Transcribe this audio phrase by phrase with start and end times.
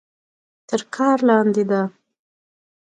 [0.67, 1.81] تر کار لاندې ده.